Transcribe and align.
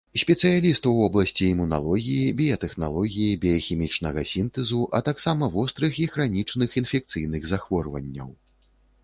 Спецыяліст 0.19 0.83
у 0.91 0.93
вобласці 0.99 1.43
імуналогіі, 1.49 2.31
біятэхналогіі, 2.39 3.35
біяхімічнага 3.43 4.25
сінтэзу, 4.31 4.81
а 4.97 5.03
таксама 5.11 5.51
вострых 5.59 5.93
і 6.07 6.09
хранічных 6.17 6.69
інфекцыйных 6.83 7.41
захворванняў. 7.53 8.29